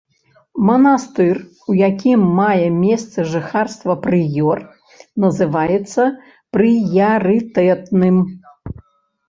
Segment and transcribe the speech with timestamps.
[0.67, 1.35] Манастыр,
[1.73, 4.57] у якім мае месца жыхарства прыёр,
[5.27, 6.01] называецца
[6.57, 8.15] прыярытэтным.